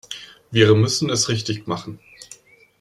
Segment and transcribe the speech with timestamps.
[0.49, 1.99] Wir müssen es richtig machen.